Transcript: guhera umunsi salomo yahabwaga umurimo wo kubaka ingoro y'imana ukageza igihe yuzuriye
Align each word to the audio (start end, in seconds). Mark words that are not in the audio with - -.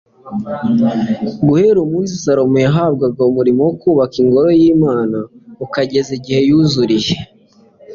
guhera 1.47 1.77
umunsi 1.85 2.13
salomo 2.23 2.57
yahabwaga 2.65 3.21
umurimo 3.31 3.61
wo 3.67 3.73
kubaka 3.81 4.15
ingoro 4.23 4.49
y'imana 4.59 5.17
ukageza 5.65 6.11
igihe 6.17 6.39
yuzuriye 6.49 7.15